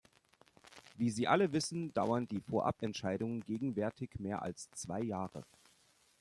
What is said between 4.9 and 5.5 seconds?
Jahre.